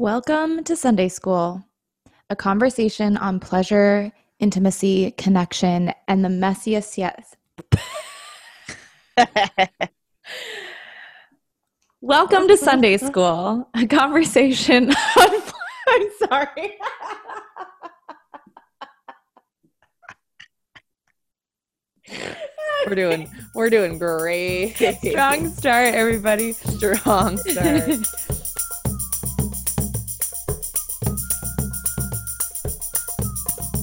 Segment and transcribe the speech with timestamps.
[0.00, 1.62] Welcome to Sunday School,
[2.30, 7.36] a conversation on pleasure, intimacy, connection, and the messiest yet.
[12.00, 14.88] Welcome to Sunday School, a conversation
[15.18, 15.42] on.
[15.86, 16.78] I'm sorry.
[22.86, 24.76] We're doing we're doing great.
[25.04, 26.54] Strong start, everybody.
[26.54, 27.98] Strong start.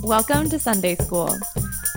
[0.08, 1.38] Welcome to Sunday School,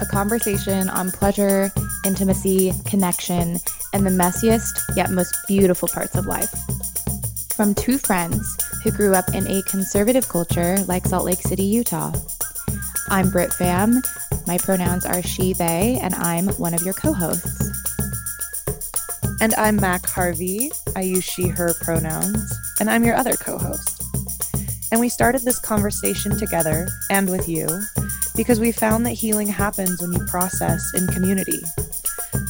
[0.01, 1.71] a conversation on pleasure,
[2.05, 3.61] intimacy, connection,
[3.93, 6.53] and the messiest yet most beautiful parts of life.
[7.55, 12.13] From two friends who grew up in a conservative culture like Salt Lake City, Utah.
[13.11, 14.05] I'm Britt Pham.
[14.45, 17.63] My pronouns are she, they, and I'm one of your co hosts.
[19.41, 20.73] And I'm Mak Harvey.
[20.97, 24.00] I use she, her pronouns, and I'm your other co host.
[24.93, 27.69] And we started this conversation together and with you
[28.37, 31.61] because we found that healing happens when you process in community.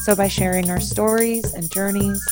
[0.05, 2.23] So, by sharing our stories and journeys,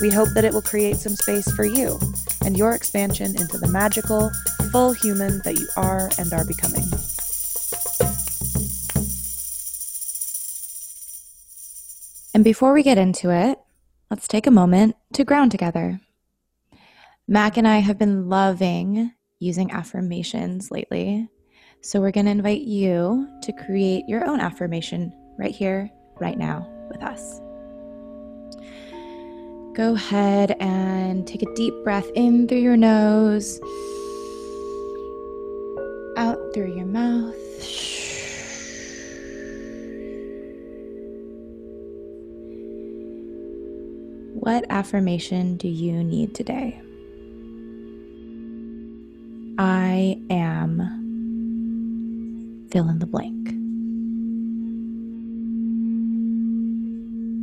[0.00, 1.98] we hope that it will create some space for you
[2.44, 4.30] and your expansion into the magical,
[4.72, 6.84] full human that you are and are becoming.
[12.32, 13.58] And before we get into it,
[14.10, 16.00] let's take a moment to ground together.
[17.26, 21.28] Mak and I have been loving using affirmations lately.
[21.80, 26.68] So we're going to invite you to create your own affirmation right here, right now
[26.90, 27.40] with us.
[29.74, 33.60] Go ahead and take a deep breath in through your nose,
[36.16, 37.36] out through your mouth.
[44.34, 46.80] What affirmation do you need today?
[49.58, 50.98] I am
[52.70, 53.48] fill in the blank.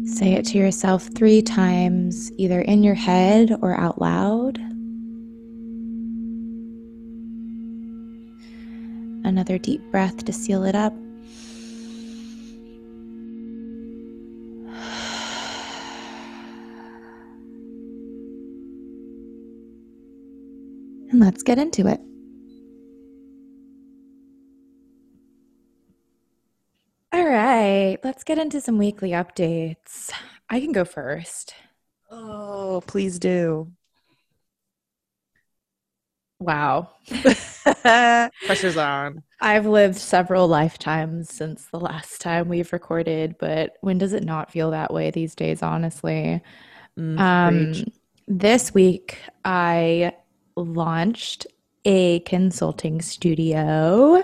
[0.07, 4.59] Say it to yourself three times, either in your head or out loud.
[9.25, 10.94] Another deep breath to seal it up.
[21.16, 22.02] And let's get into it.
[27.14, 30.12] All right, let's get into some weekly updates.
[30.50, 31.56] I can go first.
[32.09, 33.72] Oh, please do.
[36.40, 36.90] Wow.
[38.46, 39.24] Pressure's on.
[39.42, 44.52] I've lived several lifetimes since the last time we've recorded, but when does it not
[44.52, 46.42] feel that way these days, honestly?
[46.97, 47.86] Mm, Um,
[48.28, 50.14] this week, I
[50.55, 51.47] launched
[51.85, 54.23] a consulting studio.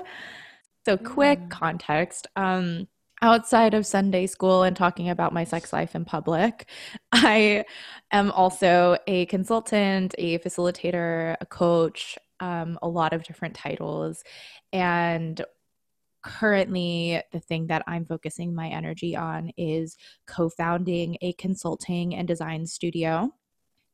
[0.86, 1.50] So, quick Mm.
[1.50, 2.28] context.
[2.36, 2.88] Um,
[3.22, 6.68] outside of Sunday school and talking about my sex life in public,
[7.12, 7.66] I
[8.12, 14.24] am also a consultant, a facilitator, a coach, um, a lot of different titles.
[14.74, 15.44] And
[16.24, 22.28] currently, the thing that I'm focusing my energy on is co founding a consulting and
[22.28, 23.32] design studio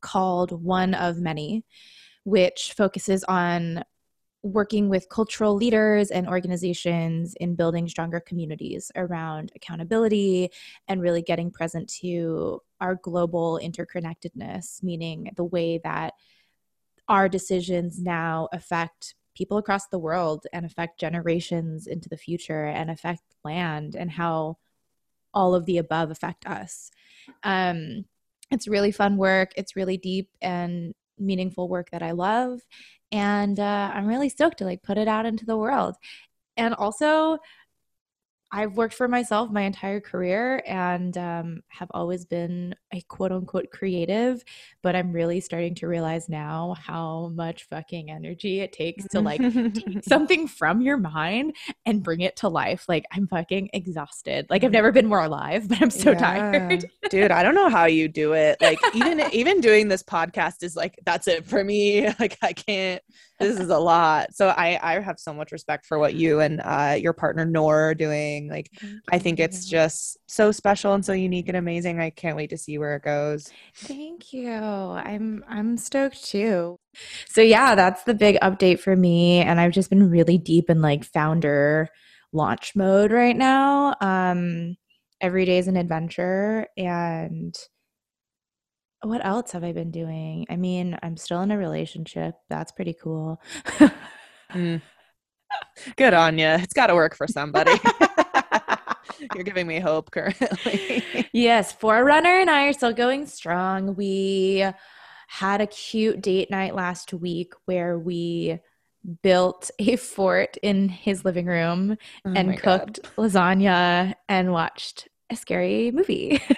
[0.01, 1.65] called One of Many,
[2.27, 3.81] which focuses on
[4.43, 10.49] working with cultural leaders and organizations in building stronger communities around accountability
[10.89, 16.15] and really getting present to our global interconnectedness, meaning the way that
[17.07, 22.91] our decisions now affect people across the world and affect generations into the future and
[22.91, 24.57] affect land and how
[25.33, 26.91] all of the above affect us.
[27.43, 28.03] Um,
[28.51, 29.53] it's really fun work.
[29.55, 32.61] It's really deep and meaningful work that I love.
[33.11, 35.95] And uh, I'm really stoked to like put it out into the world.
[36.57, 37.37] And also,
[38.51, 43.69] I've worked for myself my entire career and um, have always been a quote unquote
[43.71, 44.43] creative,
[44.81, 49.41] but I'm really starting to realize now how much fucking energy it takes to like
[49.41, 51.55] take something from your mind
[51.85, 52.85] and bring it to life.
[52.87, 54.45] Like I'm fucking exhausted.
[54.49, 56.19] Like I've never been more alive, but I'm so Yeah.
[56.19, 56.85] tired.
[57.09, 58.61] Dude, I don't know how you do it.
[58.61, 62.07] Like even even doing this podcast is like that's it for me.
[62.19, 63.01] Like I can't
[63.39, 64.33] this is a lot.
[64.33, 67.89] So I I have so much respect for what you and uh your partner Nor
[67.89, 68.49] are doing.
[68.49, 68.71] Like
[69.11, 71.99] I think it's just so special and so unique and amazing.
[71.99, 73.49] I can't wait to see where it goes.
[73.75, 74.51] Thank you.
[74.51, 76.79] I'm I'm stoked too.
[77.27, 80.81] So yeah, that's the big update for me and I've just been really deep in
[80.81, 81.89] like founder
[82.33, 83.95] launch mode right now.
[84.01, 84.77] Um
[85.21, 87.55] every day is an adventure and
[89.07, 90.45] what else have I been doing?
[90.49, 92.35] I mean, I'm still in a relationship.
[92.49, 93.41] That's pretty cool.
[94.51, 94.81] mm.
[95.95, 96.47] Good on you.
[96.47, 97.71] It's got to work for somebody.
[99.35, 101.03] You're giving me hope currently.
[101.33, 103.95] yes, Forerunner and I are still going strong.
[103.95, 104.65] We
[105.27, 108.59] had a cute date night last week where we
[109.23, 113.11] built a fort in his living room oh and cooked God.
[113.17, 116.39] lasagna and watched a scary movie.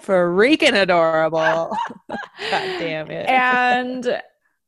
[0.00, 1.76] Freaking adorable.
[2.08, 2.18] God
[2.50, 3.28] damn it.
[3.28, 4.20] And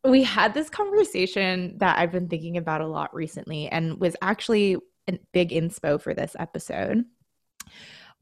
[0.04, 4.76] we had this conversation that I've been thinking about a lot recently and was actually
[5.08, 7.04] a big inspo for this episode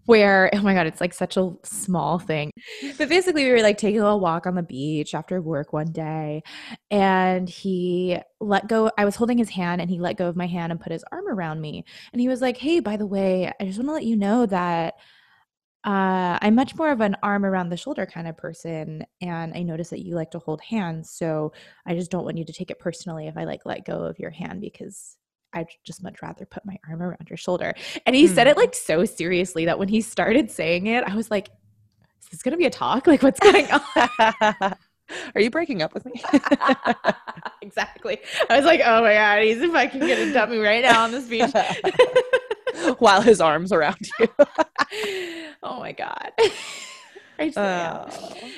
[0.06, 2.50] where oh my god it's like such a small thing
[2.98, 5.90] but basically we were like taking a little walk on the beach after work one
[5.92, 6.42] day
[6.90, 10.46] and he let go i was holding his hand and he let go of my
[10.46, 13.52] hand and put his arm around me and he was like hey by the way
[13.60, 14.94] i just want to let you know that
[15.84, 19.62] uh, I'm much more of an arm around the shoulder kind of person, and I
[19.62, 21.10] notice that you like to hold hands.
[21.10, 21.52] So
[21.84, 24.20] I just don't want you to take it personally if I like let go of
[24.20, 25.16] your hand because
[25.54, 27.74] I'd just much rather put my arm around your shoulder.
[28.06, 28.34] And he mm.
[28.34, 28.60] said it hmm.
[28.60, 31.50] like so seriously that when he started saying it, I was like,
[32.22, 33.06] is this going to be a talk?
[33.06, 34.74] Like, what's going on?
[35.34, 36.22] Are you breaking up with me?
[37.62, 38.18] exactly.
[38.48, 41.10] I was like, oh my God, he's fucking going to dump me right now on
[41.10, 41.52] this beach.
[42.98, 44.28] While his arm's around you.
[45.62, 46.32] oh my God.
[47.50, 48.10] Uh,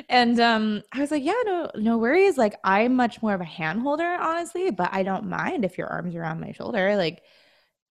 [0.08, 2.36] and um, I was like, yeah, no, no worries.
[2.36, 5.88] Like, I'm much more of a hand holder, honestly, but I don't mind if your
[5.88, 6.96] arm's are around my shoulder.
[6.96, 7.22] Like,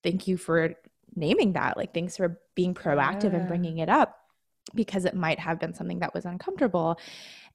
[0.02, 0.75] thank you for
[1.14, 1.76] naming that.
[1.76, 3.40] Like, thanks for being proactive yeah.
[3.40, 4.16] and bringing it up
[4.75, 6.98] because it might have been something that was uncomfortable.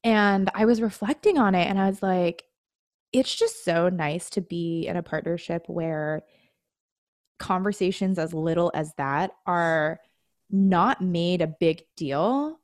[0.03, 2.43] And I was reflecting on it and I was like,
[3.11, 6.23] it's just so nice to be in a partnership where
[7.39, 9.99] conversations as little as that are
[10.49, 12.59] not made a big deal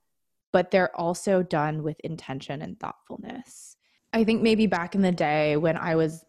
[0.51, 3.77] but they're also done with intention and thoughtfulness.
[4.13, 6.25] I think maybe back in the day when I was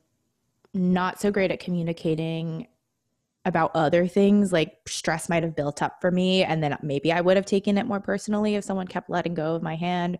[0.74, 2.68] not so great at communicating
[3.44, 6.44] about other things, like stress might have built up for me.
[6.44, 9.54] And then maybe I would have taken it more personally if someone kept letting go
[9.54, 10.18] of my hand.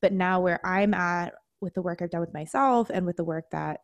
[0.00, 3.24] But now, where I'm at with the work I've done with myself and with the
[3.24, 3.80] work that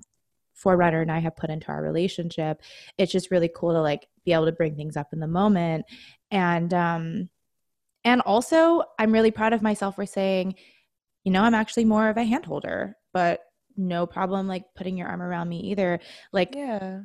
[0.55, 2.63] Forerunner and I have put into our relationship,
[2.97, 5.85] it's just really cool to like be able to bring things up in the moment.
[6.31, 7.29] And um,
[8.07, 10.55] and also, I'm really proud of myself for saying,
[11.25, 13.41] you know, I'm actually more of a hand holder, but
[13.77, 15.99] no problem like putting your arm around me either.
[16.33, 17.01] Like, yeah.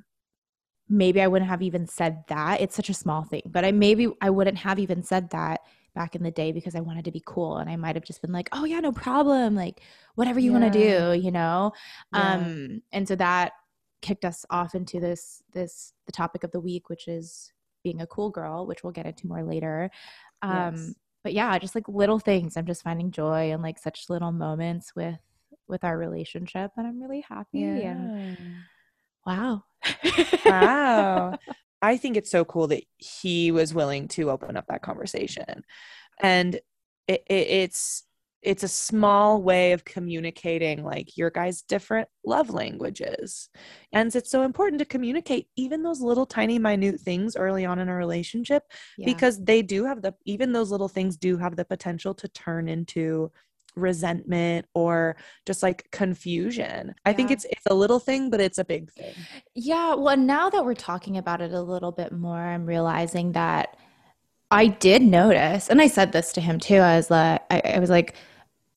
[0.88, 2.62] Maybe I wouldn't have even said that.
[2.62, 5.62] It's such a small thing, but I maybe I wouldn't have even said that
[5.96, 8.22] back in the day because I wanted to be cool and I might have just
[8.22, 9.56] been like, "Oh yeah, no problem.
[9.56, 9.82] Like
[10.16, 10.60] whatever you yeah.
[10.60, 11.72] want to do, you know?"
[12.14, 12.34] Yeah.
[12.34, 13.54] Um and so that
[14.02, 18.08] kicked us off into this this the topic of the week which is being a
[18.08, 19.90] cool girl, which we'll get into more later.
[20.42, 20.94] Um, yes.
[21.24, 22.58] But yeah, just like little things.
[22.58, 25.20] I'm just finding joy in like such little moments with
[25.68, 27.60] with our relationship, and I'm really happy.
[27.60, 27.92] Yeah.
[27.92, 28.38] And
[29.26, 29.64] wow,
[30.46, 31.38] wow.
[31.84, 35.64] I think it's so cool that he was willing to open up that conversation,
[36.20, 36.56] and
[37.08, 38.04] it, it, it's
[38.42, 43.50] it's a small way of communicating like your guys different love languages
[43.94, 47.88] and it's so important to communicate even those little tiny minute things early on in
[47.88, 48.64] a relationship
[48.98, 49.06] yeah.
[49.06, 52.68] because they do have the even those little things do have the potential to turn
[52.68, 53.32] into
[53.76, 55.16] resentment or
[55.46, 56.88] just like confusion.
[56.88, 56.94] Yeah.
[57.06, 59.14] I think it's it's a little thing but it's a big thing.
[59.56, 63.78] Yeah, well now that we're talking about it a little bit more I'm realizing that
[64.50, 66.78] I did notice and I said this to him too.
[66.78, 68.16] I was like I, I was like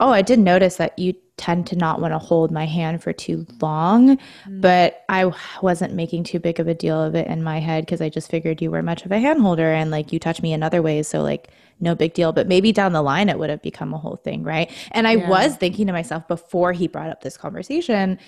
[0.00, 3.12] oh, I did notice that you tend to not want to hold my hand for
[3.12, 4.60] too long, mm.
[4.60, 5.32] but I
[5.62, 8.30] wasn't making too big of a deal of it in my head because I just
[8.30, 10.82] figured you were much of a hand holder and like you touch me in other
[10.82, 11.08] ways.
[11.08, 11.48] So, like,
[11.80, 12.32] no big deal.
[12.32, 14.70] But maybe down the line it would have become a whole thing, right?
[14.92, 15.28] And I yeah.
[15.28, 18.18] was thinking to myself before he brought up this conversation,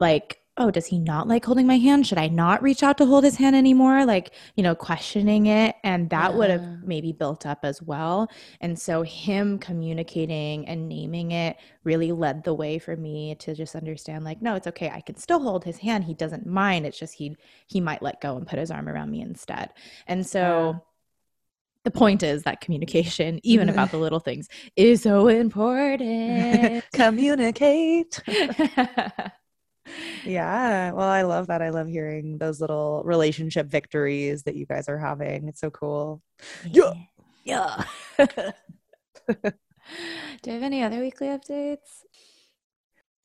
[0.00, 2.06] like, oh, does he not like holding my hand?
[2.06, 4.04] Should I not reach out to hold his hand anymore?
[4.04, 5.76] Like, you know, questioning it.
[5.82, 6.36] And that yeah.
[6.36, 8.30] would have maybe built up as well.
[8.60, 13.74] And so, him communicating and naming it really led the way for me to just
[13.74, 14.90] understand, like, no, it's okay.
[14.90, 16.04] I can still hold his hand.
[16.04, 16.84] He doesn't mind.
[16.84, 17.34] It's just he
[17.66, 19.70] he might let go and put his arm around me instead.
[20.06, 20.80] And so, yeah.
[21.84, 26.84] the point is that communication, even about the little things, is so important.
[26.92, 28.22] Communicate.
[30.24, 30.92] Yeah.
[30.92, 31.62] Well, I love that.
[31.62, 35.48] I love hearing those little relationship victories that you guys are having.
[35.48, 36.22] It's so cool.
[36.64, 36.92] Yeah.
[37.44, 37.84] Yeah.
[40.42, 42.04] Do you have any other weekly updates?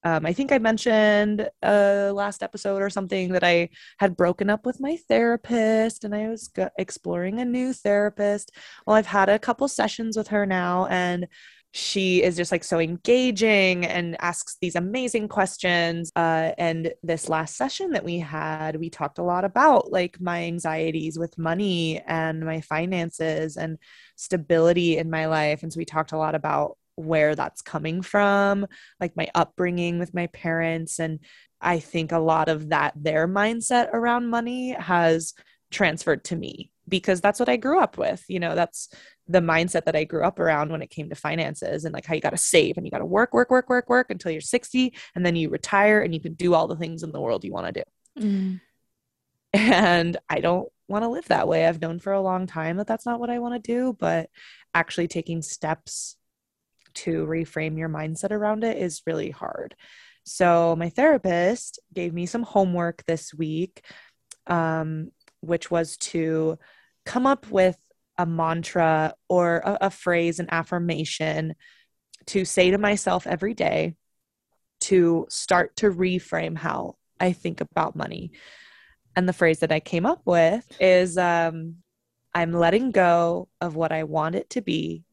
[0.04, 4.66] Um, I think I mentioned uh, last episode or something that I had broken up
[4.66, 8.52] with my therapist and I was go- exploring a new therapist.
[8.86, 11.28] Well, I've had a couple sessions with her now, and
[11.74, 16.12] she is just like so engaging and asks these amazing questions.
[16.16, 20.44] Uh, and this last session that we had, we talked a lot about like my
[20.44, 23.78] anxieties with money and my finances and
[24.16, 25.64] stability in my life.
[25.64, 28.66] And so we talked a lot about where that's coming from,
[29.00, 31.00] like my upbringing with my parents.
[31.00, 31.20] And
[31.62, 35.34] I think a lot of that, their mindset around money has
[35.70, 38.24] transferred to me because that's what I grew up with.
[38.28, 38.90] You know, that's
[39.28, 42.16] the mindset that I grew up around when it came to finances and like how
[42.16, 44.42] you got to save and you got to work, work, work, work, work until you're
[44.42, 47.44] 60 and then you retire and you can do all the things in the world
[47.44, 48.24] you want to do.
[48.24, 48.62] Mm.
[49.54, 51.66] And I don't want to live that way.
[51.66, 54.30] I've known for a long time that that's not what I want to do, but
[54.74, 56.16] actually taking steps
[56.96, 59.76] to reframe your mindset around it is really hard.
[60.24, 63.86] So, my therapist gave me some homework this week,
[64.46, 66.60] um, which was to
[67.08, 67.78] come up with
[68.18, 71.56] a mantra or a, a phrase, an affirmation
[72.28, 73.96] to say to myself every day
[74.82, 78.32] to start to reframe how I think about money.
[79.16, 81.78] And the phrase that I came up with is um,
[82.36, 85.04] I'm letting go of what I want it to be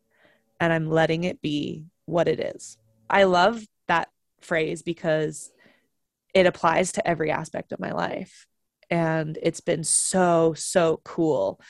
[0.61, 2.77] and I'm letting it be what it is.
[3.09, 4.09] I love that
[4.41, 5.53] phrase because
[6.35, 8.47] it applies to every aspect of my life.
[8.91, 11.61] And it's been so, so cool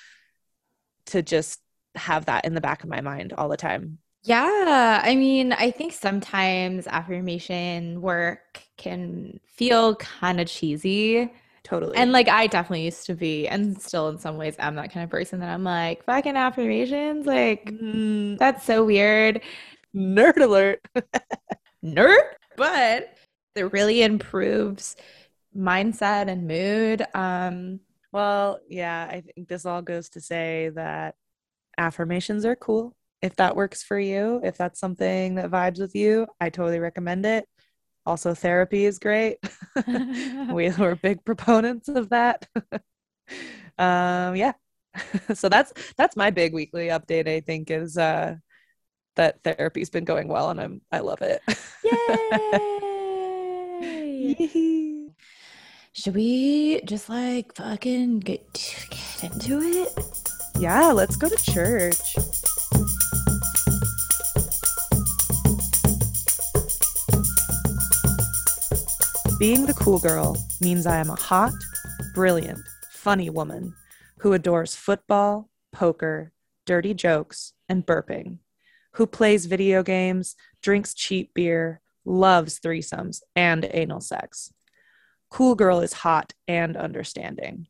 [1.06, 1.60] to just
[1.94, 3.98] have that in the back of my mind all the time.
[4.24, 5.02] Yeah.
[5.04, 11.30] I mean, I think sometimes affirmation work can feel kind of cheesy.
[11.62, 11.96] Totally.
[11.96, 15.04] And like I definitely used to be, and still in some ways I'm that kind
[15.04, 17.26] of person that I'm like, fucking affirmations.
[17.26, 19.42] Like, mm, that's so weird.
[19.94, 20.86] Nerd alert.
[21.84, 22.22] Nerd.
[22.56, 23.14] But
[23.54, 24.96] it really improves
[25.56, 27.04] mindset and mood.
[27.14, 27.80] Um,
[28.14, 31.16] well, yeah, I think this all goes to say that
[31.76, 32.94] affirmations are cool.
[33.20, 37.26] If that works for you, if that's something that vibes with you, I totally recommend
[37.26, 37.48] it.
[38.06, 39.38] Also, therapy is great.
[40.52, 42.46] we were big proponents of that.
[43.78, 44.52] um, yeah.
[45.34, 47.26] so that's that's my big weekly update.
[47.26, 48.36] I think is uh,
[49.16, 51.42] that therapy's been going well, and I'm I love it.
[53.82, 54.93] Yay!
[55.96, 58.52] Should we just like fucking get,
[58.90, 59.92] get into it?
[60.58, 62.16] Yeah, let's go to church.
[69.38, 71.52] Being the cool girl means I am a hot,
[72.12, 72.58] brilliant,
[72.90, 73.72] funny woman
[74.18, 76.32] who adores football, poker,
[76.66, 78.38] dirty jokes, and burping,
[78.94, 84.52] who plays video games, drinks cheap beer, loves threesomes, and anal sex
[85.34, 87.66] Cool girl is hot and understanding.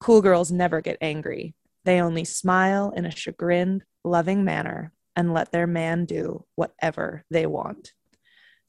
[0.00, 1.54] Cool girls never get angry.
[1.86, 7.46] They only smile in a chagrined, loving manner and let their man do whatever they
[7.46, 7.94] want.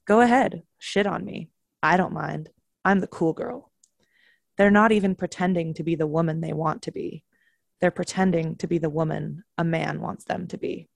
[0.05, 1.49] Go ahead, shit on me.
[1.83, 2.47] I don't mind.
[2.85, 3.69] I'm the cool girl.
[4.57, 7.25] They're not even pretending to be the woman they want to be.
[7.81, 10.87] They're pretending to be the woman a man wants them to be.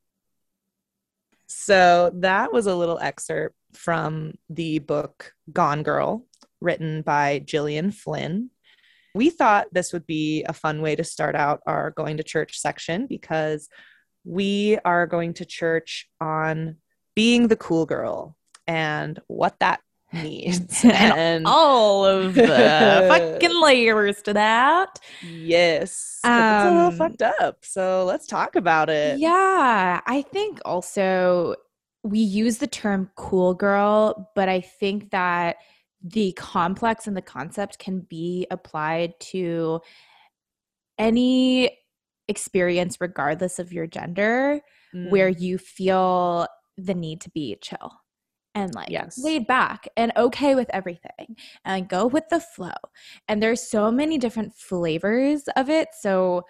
[1.48, 6.26] So that was a little excerpt from the book Gone Girl
[6.62, 8.52] written by Gillian Flynn.
[9.14, 12.58] We thought this would be a fun way to start out our going to church
[12.58, 13.68] section because
[14.24, 16.78] we are going to church on
[17.16, 18.38] being the cool girl
[18.68, 19.82] and what that
[20.14, 22.46] means and all of the
[23.10, 25.00] fucking layers to that.
[25.22, 26.20] Yes.
[26.24, 27.58] Um, it's a little um, fucked up.
[27.64, 29.20] So let's talk about it.
[29.20, 30.02] Yeah.
[30.06, 31.56] I think also
[32.04, 35.58] we use the term cool girl, but I think that
[36.04, 39.82] the complex and the concept can be applied to
[40.98, 41.78] any
[42.28, 44.62] experience regardless of your gender
[44.96, 45.10] mm.
[45.10, 47.92] where you feel the need to be chill
[48.54, 49.18] and like yes.
[49.24, 52.72] laid back and okay with everything and go with the flow
[53.28, 56.44] and there's so many different flavors of it so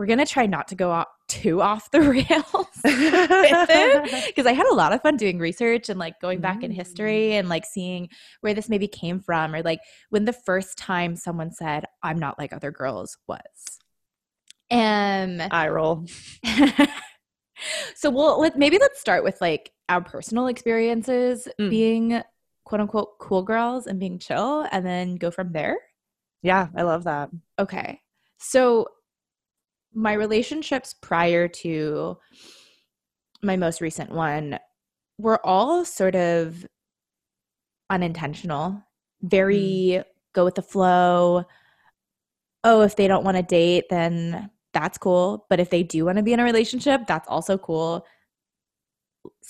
[0.00, 2.24] we're gonna try not to go off too off the rails
[2.82, 6.64] because I had a lot of fun doing research and like going back mm.
[6.64, 8.08] in history and like seeing
[8.40, 12.38] where this maybe came from or like when the first time someone said I'm not
[12.38, 13.42] like other girls was.
[14.70, 16.06] And I roll.
[17.94, 21.68] so we'll let maybe let's start with like our personal experiences mm.
[21.68, 22.22] being
[22.64, 25.76] quote unquote cool girls and being chill and then go from there.
[26.42, 27.28] Yeah, I love that.
[27.58, 28.00] Okay.
[28.38, 28.86] So
[29.94, 32.16] my relationships prior to
[33.42, 34.58] my most recent one
[35.18, 36.66] were all sort of
[37.90, 38.82] unintentional,
[39.22, 39.58] very
[39.98, 40.04] mm.
[40.32, 41.44] go with the flow.
[42.62, 45.46] Oh, if they don't want to date, then that's cool.
[45.48, 48.06] But if they do want to be in a relationship, that's also cool.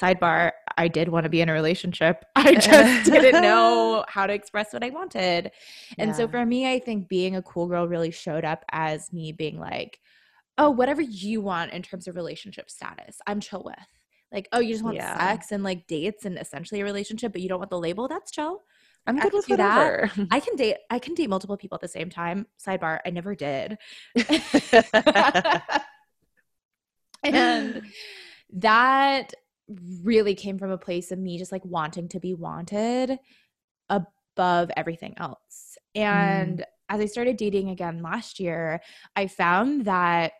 [0.00, 2.24] sidebar, I did want to be in a relationship.
[2.36, 5.50] I just didn't know how to express what I wanted.
[5.98, 6.16] And yeah.
[6.16, 9.58] so for me, I think being a cool girl really showed up as me being
[9.58, 9.98] like,
[10.58, 13.76] oh, whatever you want in terms of relationship status, I'm chill with.
[14.32, 15.18] Like, oh, you just want yeah.
[15.18, 18.06] sex and like dates and essentially a relationship, but you don't want the label.
[18.08, 18.62] That's chill.
[19.06, 20.12] I'm good with that.
[20.30, 20.76] I can date.
[20.90, 22.46] I can date multiple people at the same time.
[22.64, 23.78] Sidebar: I never did.
[27.24, 27.82] and
[28.52, 29.32] that
[30.02, 33.18] really came from a place of me just like wanting to be wanted
[33.88, 35.78] above everything else.
[35.94, 36.64] And mm.
[36.88, 38.80] as I started dating again last year,
[39.16, 40.32] I found that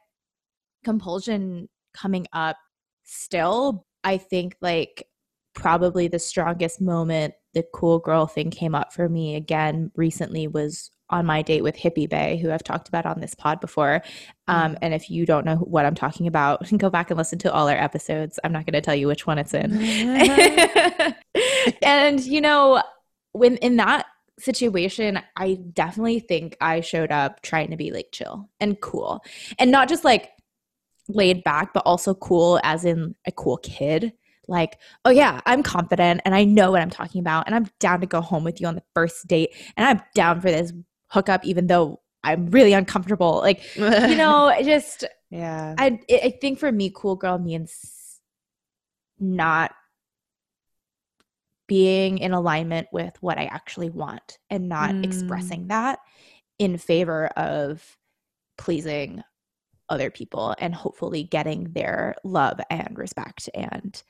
[0.84, 2.56] compulsion coming up
[3.04, 5.06] still, I think like
[5.54, 10.90] probably the strongest moment the cool girl thing came up for me again recently was
[11.10, 14.02] on my date with Hippie Bay, who I've talked about on this pod before.
[14.46, 14.78] Um, mm.
[14.80, 17.68] and if you don't know what I'm talking about, go back and listen to all
[17.68, 18.38] our episodes.
[18.44, 19.76] I'm not going to tell you which one it's in.
[21.82, 22.80] and, you know,
[23.32, 24.06] when in that
[24.38, 29.24] situation, I definitely think I showed up trying to be like chill and cool
[29.58, 30.30] and not just like
[31.14, 34.12] laid back, but also cool as in a cool kid.
[34.48, 38.00] Like, oh yeah, I'm confident and I know what I'm talking about, and I'm down
[38.00, 40.72] to go home with you on the first date, and I'm down for this
[41.08, 43.38] hookup, even though I'm really uncomfortable.
[43.38, 45.74] Like, you know, just yeah.
[45.78, 48.20] I I think for me, cool girl means
[49.20, 49.72] not
[51.68, 55.04] being in alignment with what I actually want and not mm.
[55.04, 56.00] expressing that
[56.58, 57.96] in favor of
[58.58, 59.22] pleasing
[59.90, 64.02] other people and hopefully getting their love and respect and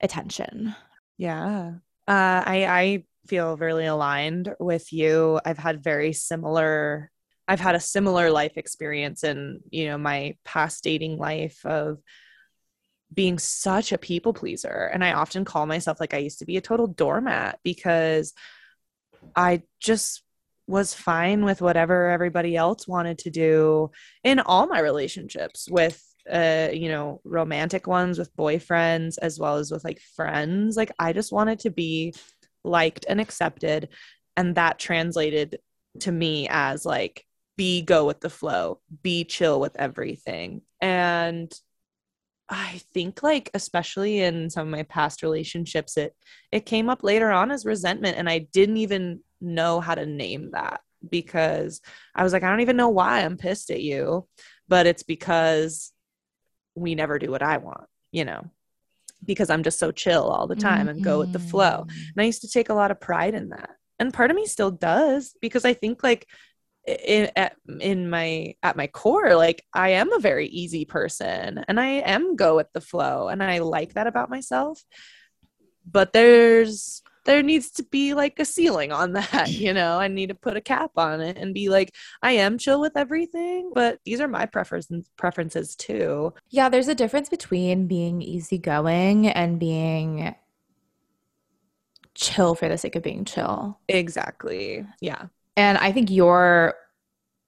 [0.00, 0.74] attention.
[1.18, 1.74] Yeah.
[2.06, 5.40] Uh, I I feel really aligned with you.
[5.44, 7.10] I've had very similar
[7.48, 11.98] I've had a similar life experience in, you know, my past dating life of
[13.12, 14.90] being such a people pleaser.
[14.92, 18.34] And I often call myself like I used to be a total doormat because
[19.34, 20.22] I just
[20.68, 23.90] was fine with whatever everybody else wanted to do
[24.22, 29.72] in all my relationships with uh you know romantic ones with boyfriends as well as
[29.72, 30.76] with like friends.
[30.76, 32.14] Like i just wanted to be
[32.64, 33.88] liked and accepted
[34.36, 35.58] and that translated
[36.00, 37.24] to me as like
[37.56, 40.60] be go with the flow be chill with everything.
[40.80, 41.50] And
[42.50, 46.14] i think like especially in some of my past relationships it
[46.50, 50.50] it came up later on as resentment and i didn't even know how to name
[50.52, 51.80] that because
[52.14, 54.26] I was like, I don't even know why I'm pissed at you,
[54.68, 55.92] but it's because
[56.74, 58.44] we never do what I want, you know,
[59.24, 60.88] because I'm just so chill all the time mm-hmm.
[60.88, 61.86] and go with the flow.
[61.86, 62.08] Mm-hmm.
[62.16, 63.70] And I used to take a lot of pride in that.
[63.98, 66.26] And part of me still does because I think like
[66.86, 71.78] in at, in my at my core like I am a very easy person and
[71.78, 74.82] I am go with the flow and I like that about myself.
[75.90, 79.98] But there's there needs to be like a ceiling on that, you know.
[79.98, 82.96] I need to put a cap on it and be like, I am chill with
[82.96, 86.32] everything, but these are my preferences preferences too.
[86.48, 90.34] Yeah, there's a difference between being easygoing and being
[92.14, 93.78] chill for the sake of being chill.
[93.88, 94.86] Exactly.
[95.02, 95.26] Yeah.
[95.54, 96.74] And I think you're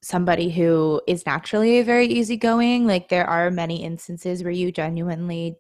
[0.02, 2.86] somebody who is naturally very easygoing.
[2.86, 5.56] Like there are many instances where you genuinely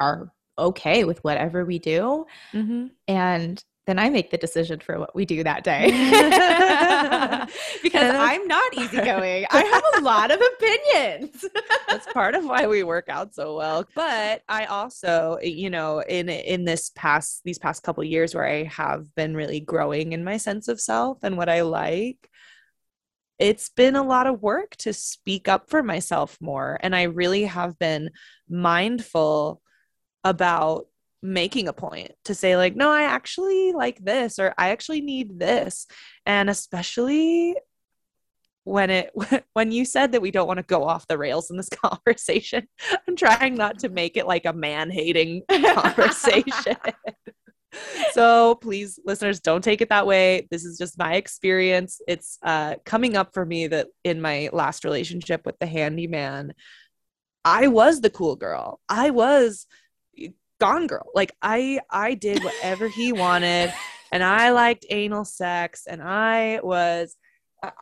[0.00, 2.26] are okay with whatever we do.
[2.52, 2.86] Mm-hmm.
[3.08, 5.86] And then I make the decision for what we do that day.
[7.82, 9.46] because I'm not easygoing.
[9.50, 11.44] I have a lot of opinions.
[11.88, 13.84] That's part of why we work out so well.
[13.94, 18.64] But I also, you know, in in this past these past couple years where I
[18.64, 22.28] have been really growing in my sense of self and what I like,
[23.38, 27.44] it's been a lot of work to speak up for myself more and I really
[27.44, 28.10] have been
[28.48, 29.60] mindful
[30.24, 30.86] about
[31.22, 35.38] making a point to say like no i actually like this or i actually need
[35.38, 35.86] this.
[36.26, 37.56] And especially
[38.64, 39.12] when it
[39.52, 42.66] when you said that we don't want to go off the rails in this conversation
[43.08, 46.76] i'm trying not to make it like a man hating conversation.
[48.10, 50.46] So please listeners don't take it that way.
[50.50, 52.02] This is just my experience.
[52.06, 56.52] It's uh coming up for me that in my last relationship with the handyman
[57.44, 58.80] i was the cool girl.
[58.88, 59.66] I was
[60.60, 63.72] gone girl like i i did whatever he wanted
[64.12, 67.16] and i liked anal sex and i was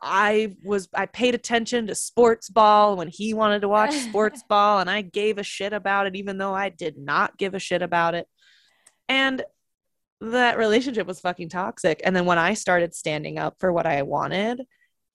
[0.03, 4.81] I was I paid attention to sports ball when he wanted to watch sports ball
[4.81, 7.81] and I gave a shit about it even though I did not give a shit
[7.81, 8.27] about it.
[9.09, 9.43] And
[10.21, 12.01] that relationship was fucking toxic.
[12.05, 14.63] And then when I started standing up for what I wanted,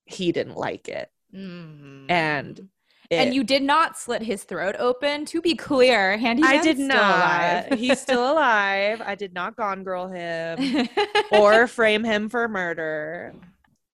[0.06, 1.10] he didn't like it.
[1.34, 2.10] Mm-hmm.
[2.10, 2.70] And
[3.12, 5.26] and you did not slit his throat open.
[5.26, 7.66] To be clear, Handy I did not.
[7.68, 7.80] alive.
[7.80, 9.02] He's still alive.
[9.06, 10.88] I did not gone girl him
[11.32, 13.34] or frame him for murder.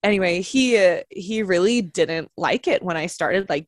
[0.04, 3.67] Anyway, he uh, he really didn't like it when I started like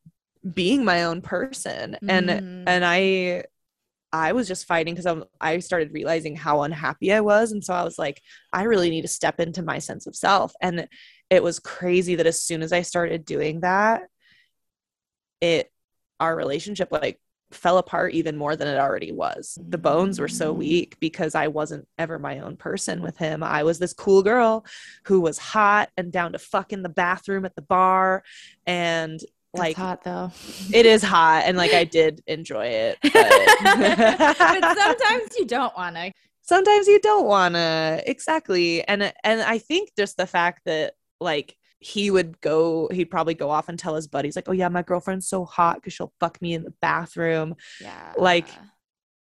[0.53, 2.63] being my own person, and Mhm.
[2.67, 3.43] and I
[4.11, 7.83] I was just fighting because I started realizing how unhappy I was, and so I
[7.83, 10.87] was like, I really need to step into my sense of self, and
[11.29, 14.03] it was crazy that as soon as I started doing that,
[15.43, 15.69] it
[16.19, 17.19] our relationship like
[17.51, 19.57] fell apart even more than it already was.
[19.69, 23.43] The bones were so weak because I wasn't ever my own person with him.
[23.43, 24.65] I was this cool girl
[25.05, 28.23] who was hot and down to fuck in the bathroom at the bar
[28.65, 29.19] and
[29.53, 30.31] like That's hot though.
[30.73, 32.97] it is hot and like I did enjoy it.
[33.03, 33.13] but
[34.49, 36.11] But sometimes you don't want to.
[36.41, 41.55] sometimes you don't want to exactly and and i think just the fact that like
[41.83, 44.81] he would go he'd probably go off and tell his buddies like oh yeah my
[44.81, 48.13] girlfriend's so hot because she'll fuck me in the bathroom Yeah.
[48.17, 48.47] Like,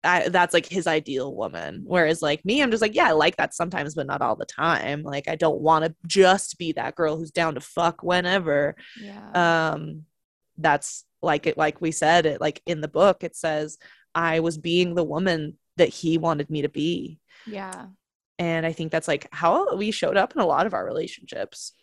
[0.02, 3.36] I, that's like his ideal woman whereas like me i'm just like yeah i like
[3.36, 6.94] that sometimes but not all the time like i don't want to just be that
[6.94, 9.74] girl who's down to fuck whenever yeah.
[9.74, 10.04] um
[10.56, 13.76] that's like it like we said it like in the book it says
[14.14, 17.84] i was being the woman that he wanted me to be yeah.
[18.38, 21.74] and i think that's like how we showed up in a lot of our relationships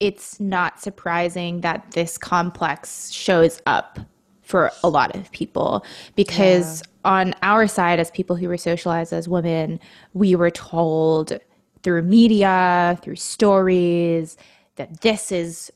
[0.00, 4.00] It's not surprising that this complex shows up
[4.42, 5.84] for a lot of people
[6.16, 9.78] because on our side as people who were socialized as women,
[10.12, 11.38] we were told
[11.82, 14.36] through media, through stories
[14.76, 15.72] that this is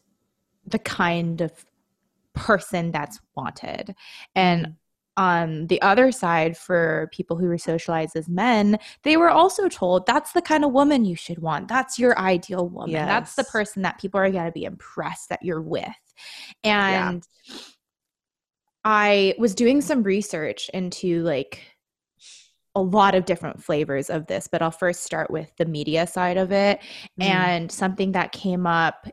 [0.67, 1.65] the kind of
[2.33, 3.95] person that's wanted.
[4.35, 4.73] And mm-hmm.
[5.17, 10.07] On the other side, for people who were socialized as men, they were also told
[10.07, 11.69] that's the kind of woman you should want.
[11.69, 12.95] That's your ideal woman.
[12.95, 15.87] That's the person that people are going to be impressed that you're with.
[16.63, 17.25] And
[18.85, 21.63] I was doing some research into like
[22.75, 26.37] a lot of different flavors of this, but I'll first start with the media side
[26.37, 26.81] of it.
[27.21, 27.25] Mm.
[27.25, 29.07] And something that came up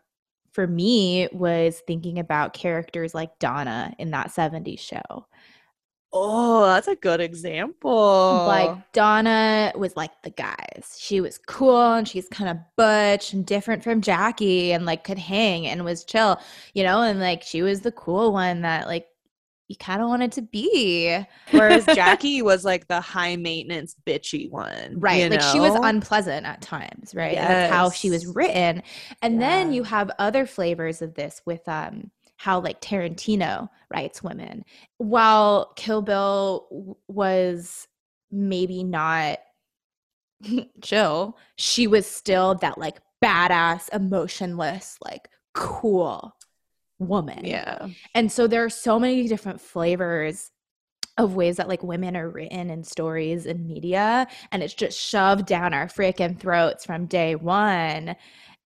[0.51, 5.27] for me was thinking about characters like Donna in that 70s show.
[6.13, 10.97] Oh that's a good example Like Donna was like the guys.
[10.99, 15.17] She was cool and she's kind of butch and different from Jackie and like could
[15.17, 16.39] hang and was chill,
[16.73, 19.07] you know, and like she was the cool one that like
[19.67, 21.17] you kind of wanted to be.
[21.51, 25.31] whereas jackie was like the high maintenance bitchy one Right.
[25.31, 27.35] Like she was unpleasant at times, right?
[27.35, 28.83] That's how she was written.
[29.21, 32.11] And then you have other flavors of this with um
[32.41, 34.65] how like Tarantino writes women.
[34.97, 37.87] While Kill Bill was
[38.31, 39.37] maybe not
[40.81, 46.35] chill, she was still that like badass, emotionless, like cool
[46.97, 47.45] woman.
[47.45, 50.49] yeah And so there are so many different flavors
[51.19, 55.45] of ways that like women are written in stories and media and it's just shoved
[55.45, 58.15] down our freaking throats from day one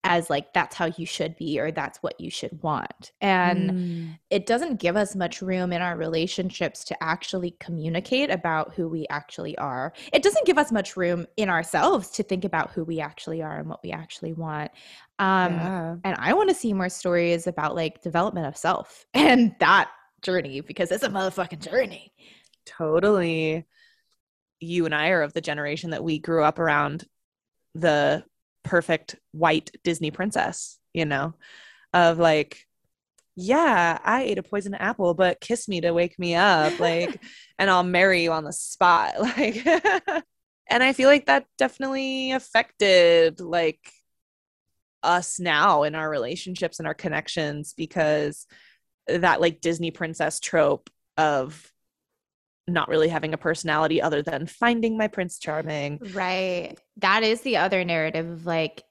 [0.06, 3.12] as like that's how you should be or that's what you should want.
[3.20, 4.20] And Mm.
[4.30, 9.06] it doesn't give us much room in our relationships to actually communicate about who we
[9.10, 9.92] actually are.
[10.14, 13.58] It doesn't give us much room in ourselves to think about who we actually are
[13.58, 14.72] and what we actually want.
[15.20, 15.96] Um yeah.
[16.04, 19.90] and I want to see more stories about like development of self and that
[20.22, 22.14] journey because it's a motherfucking journey.
[22.66, 23.66] totally
[24.60, 27.06] you and i are of the generation that we grew up around
[27.76, 28.24] the
[28.66, 31.34] perfect white disney princess you know
[31.94, 32.66] of like
[33.36, 37.22] yeah i ate a poison apple but kiss me to wake me up like
[37.60, 39.66] and i'll marry you on the spot like
[40.68, 43.92] and i feel like that definitely affected like
[45.04, 48.48] us now in our relationships and our connections because
[49.08, 51.72] that like disney princess trope of
[52.68, 56.76] not really having a personality other than finding my prince charming Right.
[56.98, 58.84] That is the other narrative of like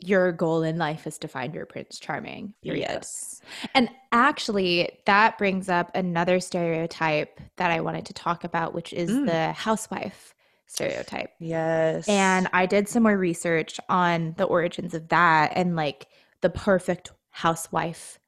[0.00, 2.54] your goal in life is to find your prince charming.
[2.62, 2.86] Period.
[2.88, 3.40] yes
[3.74, 9.10] And actually, that brings up another stereotype that I wanted to talk about, which is
[9.10, 9.26] Mm.
[9.26, 10.34] the housewife
[10.66, 11.30] stereotype.
[11.40, 16.06] yes And I did some more research on the origins of that and like
[16.42, 18.18] the perfect housewife,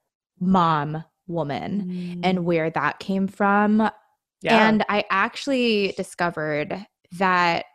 [0.40, 3.88] mom, woman, and where that came from.
[4.42, 4.68] Yeah.
[4.68, 7.66] And I actually discovered that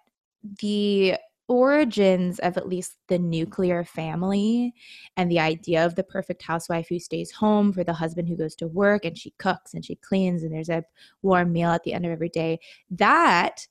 [0.62, 1.16] the
[1.48, 4.74] origins of at least the nuclear family
[5.16, 8.56] and the idea of the perfect housewife who stays home for the husband who goes
[8.56, 10.84] to work and she cooks and she cleans and there's a
[11.22, 13.68] warm meal at the end of every day that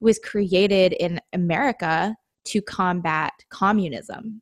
[0.00, 4.40] was created in America to combat communism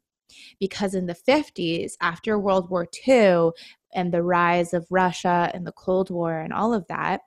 [0.61, 3.51] because in the 50s after world war ii
[3.95, 7.23] and the rise of Russia and the Cold War and all of that,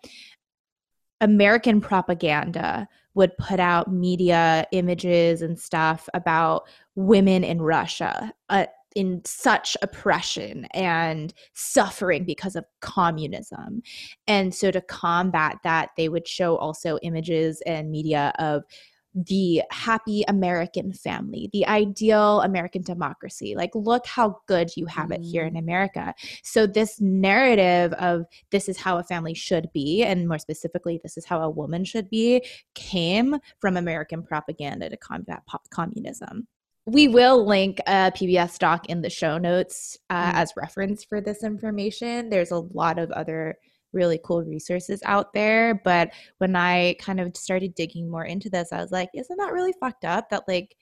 [1.21, 6.63] American propaganda would put out media images and stuff about
[6.95, 13.81] women in Russia uh, in such oppression and suffering because of communism.
[14.27, 18.63] And so to combat that, they would show also images and media of
[19.13, 23.55] the happy American family, the ideal American democracy.
[23.55, 25.15] Like, look how good you have mm.
[25.15, 25.59] it here in mm.
[25.59, 26.13] America.
[26.43, 31.17] So, this narrative of this is how a family should be, and more specifically, this
[31.17, 36.47] is how a woman should be, came from American propaganda to combat po- communism.
[36.85, 40.33] We will link a PBS doc in the show notes uh, mm.
[40.35, 42.29] as reference for this information.
[42.29, 43.57] There's a lot of other
[43.93, 45.75] really cool resources out there.
[45.83, 49.53] But when I kind of started digging more into this, I was like, isn't that
[49.53, 50.75] really fucked up that like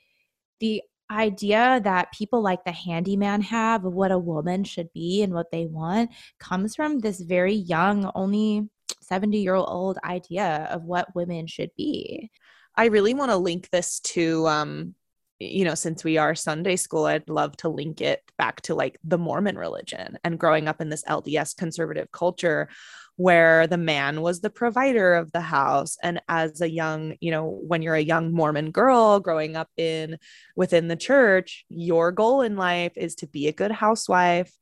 [0.60, 5.34] the idea that people like the handyman have of what a woman should be and
[5.34, 8.70] what they want comes from this very young, only
[9.02, 12.30] 70 year old idea of what women should be.
[12.76, 14.96] I really want to link this to um
[15.40, 18.98] you know, since we are Sunday school, I'd love to link it back to like
[19.04, 22.70] the Mormon religion and growing up in this LDS conservative culture
[23.16, 25.98] where the man was the provider of the house.
[26.02, 30.18] And as a young you know when you're a young mormon girl growing up in
[30.56, 34.54] within the church your goal in life is to be a good housewife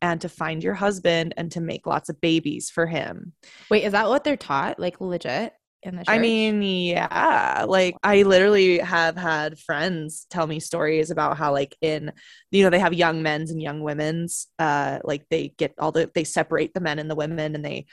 [0.00, 3.32] and to find your husband and to make lots of babies for him.
[3.68, 4.78] Wait is that what they're taught?
[4.78, 5.52] Like legit
[5.84, 6.14] in the church?
[6.14, 7.64] I mean, yeah.
[7.68, 12.12] Like I literally have had friends tell me stories about how like in
[12.50, 16.10] you know, they have young men's and young women's uh like they get all the
[16.14, 17.86] they separate the men and the women and they